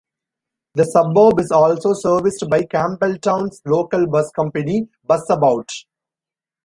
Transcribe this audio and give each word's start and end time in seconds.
The 0.73 0.83
suburb 0.85 1.39
is 1.39 1.51
also 1.51 1.93
serviced 1.93 2.49
by 2.49 2.63
Campbelltown's 2.63 3.61
local 3.67 4.07
bus 4.07 4.31
company, 4.31 4.87
Busabout. 5.07 5.69